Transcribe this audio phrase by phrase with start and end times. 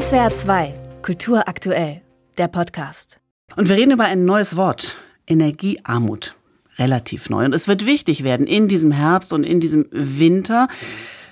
[0.00, 2.02] SWR 2, Kultur aktuell,
[2.36, 3.20] der Podcast.
[3.54, 6.34] Und wir reden über ein neues Wort, Energiearmut.
[6.80, 7.44] Relativ neu.
[7.44, 10.66] Und es wird wichtig werden in diesem Herbst und in diesem Winter.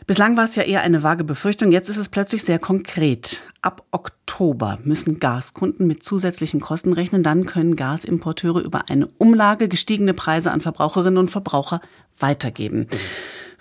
[0.06, 3.42] Bislang war es ja eher eine vage Befürchtung, jetzt ist es plötzlich sehr konkret.
[3.62, 10.14] Ab Oktober müssen Gaskunden mit zusätzlichen Kosten rechnen, dann können Gasimporteure über eine Umlage gestiegene
[10.14, 11.80] Preise an Verbraucherinnen und Verbraucher
[12.20, 12.86] weitergeben.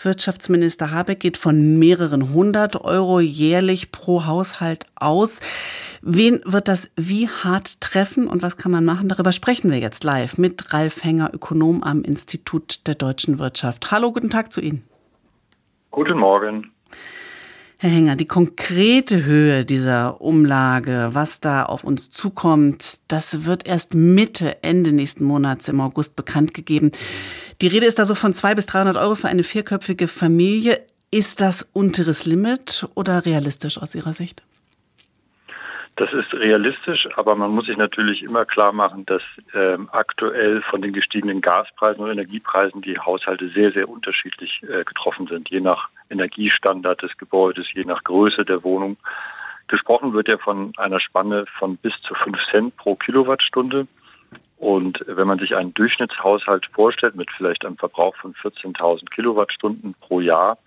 [0.03, 5.39] Wirtschaftsminister Habeck geht von mehreren hundert Euro jährlich pro Haushalt aus.
[6.01, 9.09] Wen wird das wie hart treffen und was kann man machen?
[9.09, 13.91] Darüber sprechen wir jetzt live mit Ralf Henger, Ökonom am Institut der deutschen Wirtschaft.
[13.91, 14.83] Hallo, guten Tag zu Ihnen.
[15.91, 16.71] Guten Morgen.
[17.77, 23.95] Herr Henger, die konkrete Höhe dieser Umlage, was da auf uns zukommt, das wird erst
[23.95, 26.91] Mitte, Ende nächsten Monats im August bekannt gegeben.
[27.61, 30.79] Die Rede ist also von 200 bis 300 Euro für eine vierköpfige Familie.
[31.11, 34.41] Ist das unteres Limit oder realistisch aus Ihrer Sicht?
[35.95, 39.21] Das ist realistisch, aber man muss sich natürlich immer klar machen, dass
[39.53, 45.27] ähm, aktuell von den gestiegenen Gaspreisen und Energiepreisen die Haushalte sehr, sehr unterschiedlich äh, getroffen
[45.27, 48.97] sind, je nach Energiestandard des Gebäudes, je nach Größe der Wohnung.
[49.67, 53.85] Gesprochen wird ja von einer Spanne von bis zu 5 Cent pro Kilowattstunde.
[54.61, 60.21] Und wenn man sich einen Durchschnittshaushalt vorstellt mit vielleicht einem Verbrauch von 14.000 Kilowattstunden pro
[60.21, 60.59] Jahr,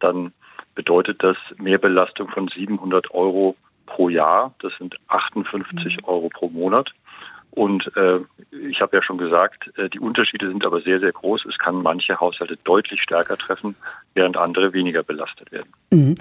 [0.00, 0.32] dann
[0.74, 4.54] bedeutet das Mehrbelastung von 700 Euro pro Jahr.
[4.62, 6.04] Das sind 58 mhm.
[6.04, 6.90] Euro pro Monat.
[7.50, 8.20] Und äh,
[8.66, 11.44] ich habe ja schon gesagt, äh, die Unterschiede sind aber sehr, sehr groß.
[11.44, 13.76] Es kann manche Haushalte deutlich stärker treffen,
[14.14, 15.70] während andere weniger belastet werden.
[15.90, 16.14] Mhm.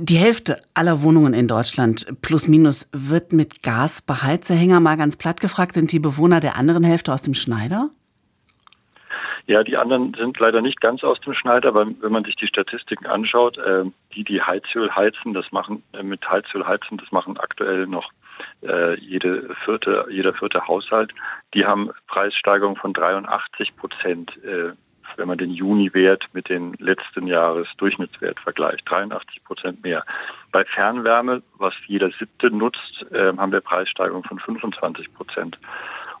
[0.00, 4.48] Die Hälfte aller Wohnungen in Deutschland plus minus wird mit Gas beheizt.
[4.48, 7.90] Hänger, mal ganz platt gefragt, sind die Bewohner der anderen Hälfte aus dem Schneider?
[9.48, 12.46] Ja, die anderen sind leider nicht ganz aus dem Schneider, weil wenn man sich die
[12.46, 17.36] Statistiken anschaut, äh, die, die Heizöl heizen, das machen äh, mit Heizöl heizen, das machen
[17.36, 18.12] aktuell noch
[18.62, 21.12] äh, jede vierte, jeder vierte Haushalt.
[21.54, 24.74] Die haben Preissteigerung von 83 Prozent, äh,
[25.18, 28.82] wenn man den Juni-Wert mit den letzten Jahres Durchschnittswert vergleicht.
[28.88, 30.04] 83 Prozent mehr.
[30.52, 35.58] Bei Fernwärme, was jeder siebte nutzt, äh, haben wir Preissteigerung von 25 Prozent.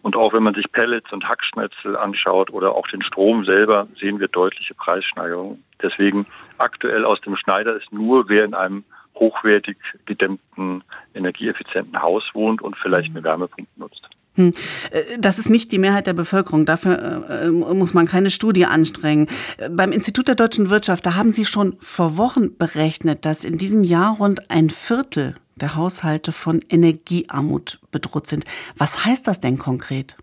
[0.02, 4.20] Und auch wenn man sich Pellets und Hackschnetzel anschaut oder auch den Strom selber, sehen
[4.20, 5.64] wir deutliche Preissteigerungen.
[5.82, 6.26] Deswegen
[6.58, 8.84] aktuell aus dem Schneider ist nur, wer in einem
[9.14, 9.76] hochwertig
[10.06, 10.84] gedämmten,
[11.14, 14.08] energieeffizienten Haus wohnt und vielleicht eine Wärmepumpe nutzt.
[14.38, 14.54] Hm.
[14.92, 16.64] Äh, das ist nicht die Mehrheit der Bevölkerung.
[16.64, 19.26] Dafür äh, muss man keine Studie anstrengen.
[19.70, 23.82] Beim Institut der deutschen Wirtschaft, da haben Sie schon vor Wochen berechnet, dass in diesem
[23.82, 28.44] Jahr rund ein Viertel der Haushalte von Energiearmut bedroht sind.
[28.76, 30.16] Was heißt das denn konkret?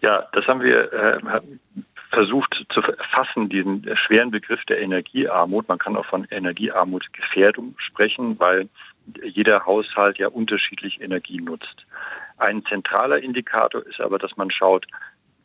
[0.00, 1.20] Ja, das haben wir äh,
[2.10, 5.68] versucht zu erfassen, diesen schweren Begriff der Energiearmut.
[5.68, 8.68] Man kann auch von Energiearmutgefährdung sprechen, weil
[9.22, 11.86] jeder Haushalt ja unterschiedlich Energie nutzt.
[12.38, 14.86] Ein zentraler Indikator ist aber, dass man schaut,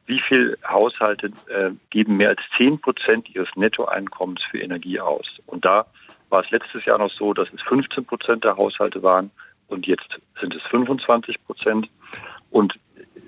[0.05, 5.27] wie viele Haushalte äh, geben mehr als zehn Prozent ihres Nettoeinkommens für Energie aus.
[5.45, 5.85] Und da
[6.29, 9.29] war es letztes Jahr noch so, dass es 15 Prozent der Haushalte waren
[9.67, 10.09] und jetzt
[10.41, 11.87] sind es 25 Prozent.
[12.49, 12.79] Und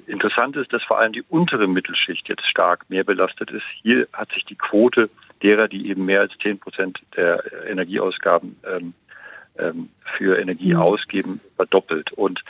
[0.07, 3.65] interessant ist, dass vor allem die untere Mittelschicht jetzt stark mehr belastet ist.
[3.81, 5.09] Hier hat sich die Quote
[5.43, 8.93] derer, die eben mehr als 10 Prozent der Energieausgaben ähm,
[9.57, 10.81] ähm, für Energie mhm.
[10.81, 12.11] ausgeben, verdoppelt.
[12.13, 12.41] Und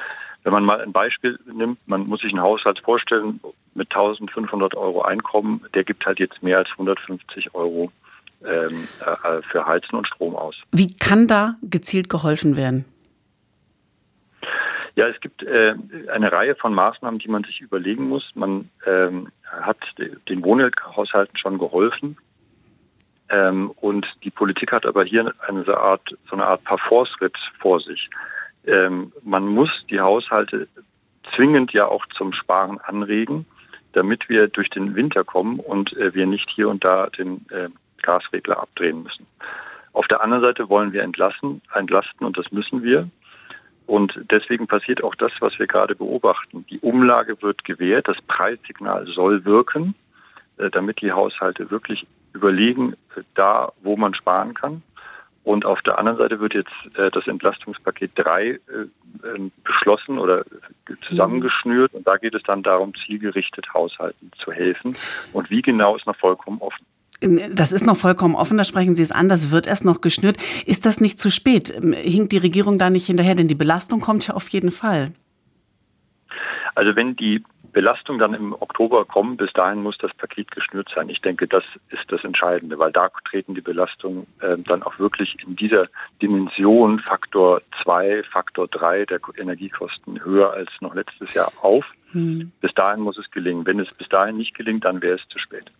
[0.43, 3.39] wenn man mal ein Beispiel nimmt, man muss sich einen Haushalt vorstellen
[3.75, 7.91] mit 1500 Euro Einkommen, der gibt halt jetzt mehr als 150 Euro
[8.43, 10.55] ähm, äh, für Heizen und Strom aus.
[10.71, 12.85] Wie kann da gezielt geholfen werden?
[14.95, 15.75] Ja, es gibt äh,
[16.11, 18.29] eine Reihe von Maßnahmen, die man sich überlegen muss.
[18.35, 19.77] Man ähm, hat
[20.27, 22.17] den Wohnhaushalten schon geholfen.
[23.29, 27.79] Ähm, und die Politik hat aber hier eine so, Art, so eine Art Parforce-Ritt vor
[27.79, 28.09] sich.
[28.65, 30.67] Ähm, man muss die Haushalte
[31.35, 33.45] zwingend ja auch zum Sparen anregen,
[33.93, 37.69] damit wir durch den Winter kommen und äh, wir nicht hier und da den äh,
[38.01, 39.27] Gasregler abdrehen müssen.
[39.93, 43.09] Auf der anderen Seite wollen wir entlassen, entlasten und das müssen wir.
[43.87, 46.65] Und deswegen passiert auch das, was wir gerade beobachten.
[46.69, 49.95] Die Umlage wird gewährt, das Preissignal soll wirken,
[50.57, 54.81] äh, damit die Haushalte wirklich überlegen, äh, da, wo man sparen kann.
[55.43, 58.59] Und auf der anderen Seite wird jetzt äh, das Entlastungspaket 3 äh,
[59.23, 60.45] ähm, beschlossen oder
[61.07, 61.93] zusammengeschnürt.
[61.93, 64.95] Und da geht es dann darum, zielgerichtet Haushalten zu helfen.
[65.33, 66.85] Und wie genau ist noch vollkommen offen.
[67.53, 70.37] Das ist noch vollkommen offen, da sprechen Sie es an, das wird erst noch geschnürt.
[70.65, 71.67] Ist das nicht zu spät?
[71.69, 73.35] Hinkt die Regierung da nicht hinterher?
[73.35, 75.11] Denn die Belastung kommt ja auf jeden Fall.
[76.73, 81.09] Also wenn die Belastung dann im Oktober kommen, bis dahin muss das Paket geschnürt sein.
[81.09, 85.35] Ich denke, das ist das Entscheidende, weil da treten die Belastungen äh, dann auch wirklich
[85.45, 85.87] in dieser
[86.21, 91.85] Dimension Faktor 2, Faktor 3 der Energiekosten höher als noch letztes Jahr auf.
[92.13, 92.51] Hm.
[92.59, 93.65] Bis dahin muss es gelingen.
[93.65, 95.71] Wenn es bis dahin nicht gelingt, dann wäre es zu spät.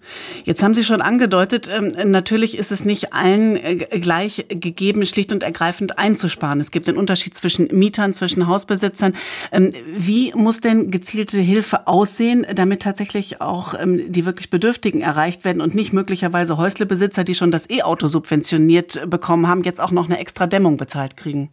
[0.44, 5.34] Jetzt haben Sie schon angedeutet, ähm, natürlich ist es nicht allen äh, gleich gegeben, schlicht
[5.34, 6.60] und ergreifend einzusparen.
[6.60, 9.16] Es gibt einen Unterschied zwischen Mietern, zwischen Hausbesitzern.
[9.52, 15.44] Ähm, wie muss denn gezielte Hilfe aussehen, damit tatsächlich auch ähm, die wirklich Bedürftigen erreicht
[15.44, 20.06] werden und nicht möglicherweise Häuslebesitzer, die schon das E-Auto subventioniert bekommen haben, jetzt auch noch
[20.06, 21.50] eine extra Dämmung bezahlt kriegen?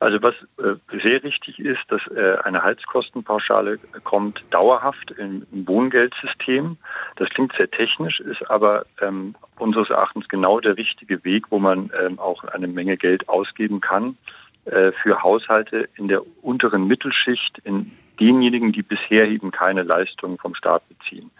[0.00, 6.76] Also was äh, sehr richtig ist, dass äh, eine Heizkostenpauschale kommt dauerhaft im, Wohngeldsystem.
[7.16, 11.90] Das klingt sehr technisch, ist aber ähm, unseres Erachtens genau der richtige Weg, wo man
[12.00, 14.16] ähm, auch eine Menge Geld ausgeben kann
[14.64, 20.54] äh, für Haushalte in der unteren Mittelschicht, in denjenigen, die bisher eben keine Leistungen vom
[20.54, 21.30] Staat beziehen.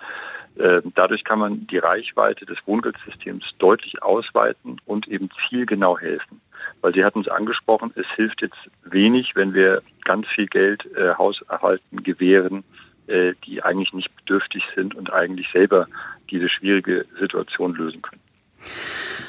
[0.58, 6.40] Ähm, dadurch kann man die Reichweite des Wohngeldsystems deutlich ausweiten und eben zielgenau helfen.
[6.80, 11.14] Weil Sie hatten es angesprochen, es hilft jetzt wenig, wenn wir ganz viel Geld äh,
[11.14, 12.64] Haushalten gewähren,
[13.06, 15.86] äh, die eigentlich nicht bedürftig sind und eigentlich selber
[16.30, 18.20] diese schwierige Situation lösen können.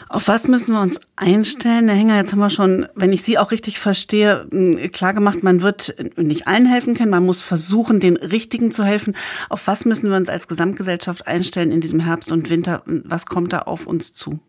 [0.08, 1.88] Auf was müssen wir uns einstellen?
[1.88, 4.48] Herr Hänger, jetzt haben wir schon, wenn ich Sie auch richtig verstehe,
[4.94, 9.16] klar gemacht, man wird nicht allen helfen können, man muss versuchen, den Richtigen zu helfen.
[9.50, 12.84] Auf was müssen wir uns als Gesamtgesellschaft einstellen in diesem Herbst und Winter?
[12.86, 14.40] Was kommt da auf uns zu?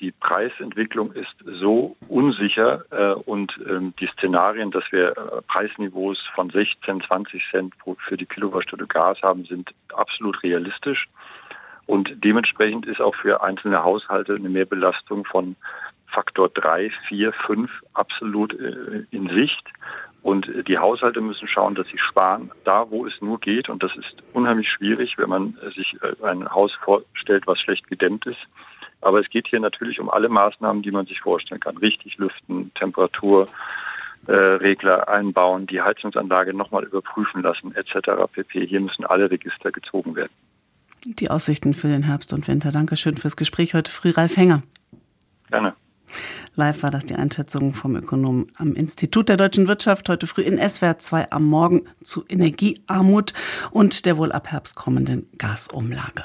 [0.00, 6.48] Die Preisentwicklung ist so unsicher äh, und ähm, die Szenarien, dass wir äh, Preisniveaus von
[6.48, 11.06] 16, 20 Cent pro, für die Kilowattstunde Gas haben, sind absolut realistisch.
[11.84, 15.56] Und dementsprechend ist auch für einzelne Haushalte eine Mehrbelastung von
[16.06, 19.68] Faktor 3, 4, 5 absolut äh, in Sicht.
[20.22, 23.68] Und die Haushalte müssen schauen, dass sie sparen, da wo es nur geht.
[23.68, 28.24] Und das ist unheimlich schwierig, wenn man sich äh, ein Haus vorstellt, was schlecht gedämmt
[28.24, 28.40] ist.
[29.00, 31.76] Aber es geht hier natürlich um alle Maßnahmen, die man sich vorstellen kann.
[31.78, 33.46] Richtig lüften, Temperatur,
[34.26, 34.76] äh,
[35.06, 38.10] einbauen, die Heizungsanlage nochmal überprüfen lassen, etc.
[38.32, 38.66] pp.
[38.66, 40.32] Hier müssen alle Register gezogen werden.
[41.04, 42.70] Die Aussichten für den Herbst und Winter.
[42.70, 44.62] Dankeschön fürs Gespräch heute früh, Ralf Hänger.
[45.48, 45.74] Gerne.
[46.56, 50.58] Live war das die Einschätzung vom Ökonom am Institut der deutschen Wirtschaft heute früh in
[50.58, 53.32] SWR 2 am Morgen zu Energiearmut
[53.70, 56.24] und der wohl ab Herbst kommenden Gasumlage.